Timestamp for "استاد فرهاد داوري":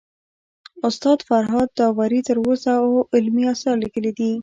0.87-2.19